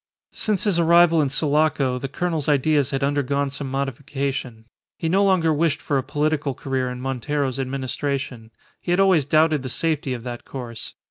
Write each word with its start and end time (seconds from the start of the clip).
Since 0.33 0.63
his 0.63 0.79
arrival 0.79 1.21
in 1.21 1.29
Sulaco 1.29 1.99
the 1.99 2.07
colonel's 2.07 2.49
ideas 2.49 2.89
had 2.89 3.03
undergone 3.03 3.51
some 3.51 3.69
modification. 3.69 4.65
He 4.97 5.07
no 5.07 5.23
longer 5.23 5.53
wished 5.53 5.79
for 5.79 5.99
a 5.99 6.03
political 6.03 6.55
career 6.55 6.89
in 6.89 6.99
Montero's 6.99 7.59
administration. 7.59 8.49
He 8.81 8.89
had 8.89 8.99
always 8.99 9.25
doubted 9.25 9.61
the 9.61 9.69
safety 9.69 10.15
of 10.15 10.23
that 10.23 10.43
course. 10.43 10.95